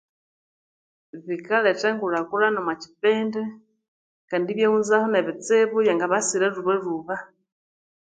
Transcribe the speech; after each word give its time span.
Vikaletha 1.27 1.87
engulhakulhana 1.91 2.57
omwakyipi 2.59 3.11
kandi 4.29 4.47
ebyaghunzahu 4.51 5.07
nebitsibu 5.09 5.75
ebyangabasira 5.79 6.45
lhuba 6.53 6.73
lhuba 6.79 7.15